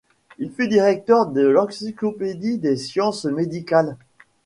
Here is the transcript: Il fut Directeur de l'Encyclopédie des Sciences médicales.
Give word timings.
Il 0.39 0.49
fut 0.51 0.67
Directeur 0.67 1.27
de 1.27 1.45
l'Encyclopédie 1.45 2.57
des 2.57 2.75
Sciences 2.75 3.25
médicales. 3.25 3.97